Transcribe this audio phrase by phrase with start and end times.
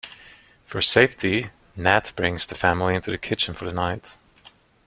[0.65, 4.17] For safety, Nat brings the family into the kitchen for the night.